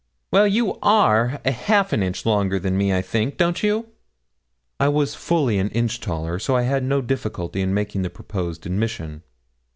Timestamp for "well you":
0.31-0.79